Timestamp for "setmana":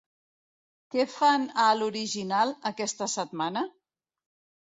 3.17-3.63